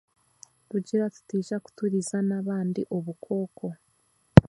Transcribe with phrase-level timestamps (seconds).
[0.69, 3.67] Kugira tutaija kuturizana abandi obukooko